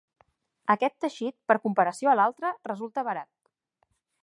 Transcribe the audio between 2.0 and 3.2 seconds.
a l'altre, resulta